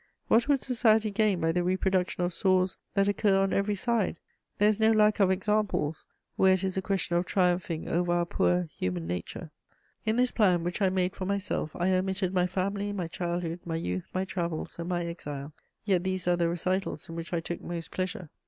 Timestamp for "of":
2.23-2.33, 5.19-5.29, 7.17-7.27